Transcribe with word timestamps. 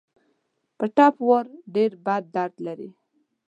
په 0.77 0.85
ټپ 0.95 1.15
وار 1.27 1.45
ډېر 1.75 1.91
بد 2.05 2.23
درد 2.35 2.53
لري. 2.67 2.89